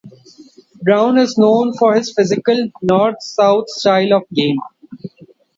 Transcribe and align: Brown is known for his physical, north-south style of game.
Brown 0.81 1.19
is 1.19 1.37
known 1.37 1.75
for 1.77 1.93
his 1.93 2.11
physical, 2.11 2.71
north-south 2.81 3.69
style 3.69 4.13
of 4.15 4.23
game. 4.33 4.57